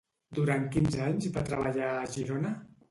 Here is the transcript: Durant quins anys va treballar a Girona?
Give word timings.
Durant 0.37 0.65
quins 0.77 0.97
anys 1.11 1.31
va 1.37 1.47
treballar 1.53 1.95
a 2.01 2.13
Girona? 2.19 2.59